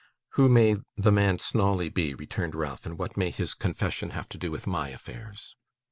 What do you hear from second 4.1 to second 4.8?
have to do with